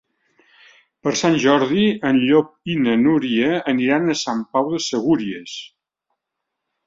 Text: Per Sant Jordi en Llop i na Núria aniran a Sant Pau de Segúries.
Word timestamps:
Per 1.07 1.11
Sant 1.19 1.35
Jordi 1.43 1.83
en 2.11 2.21
Llop 2.23 2.49
i 2.75 2.77
na 2.87 2.95
Núria 3.01 3.51
aniran 3.73 4.13
a 4.13 4.17
Sant 4.23 4.41
Pau 4.57 4.71
de 4.77 4.81
Segúries. 4.87 5.53